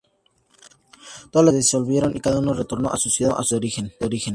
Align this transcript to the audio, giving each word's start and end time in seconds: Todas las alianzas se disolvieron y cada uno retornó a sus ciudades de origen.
Todas 1.29 1.33
las 1.45 1.53
alianzas 1.53 1.53
se 1.69 1.77
disolvieron 1.77 2.17
y 2.17 2.21
cada 2.21 2.39
uno 2.39 2.55
retornó 2.55 2.89
a 2.91 2.97
sus 2.97 3.13
ciudades 3.13 3.49
de 3.49 3.55
origen. 3.55 3.93